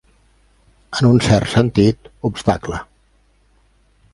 [0.99, 2.81] En un cert sentit, obstacle.